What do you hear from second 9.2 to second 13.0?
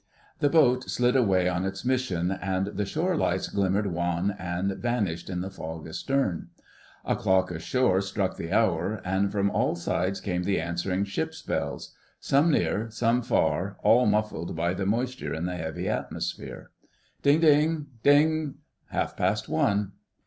from all sides came the answering ships' bells—some near,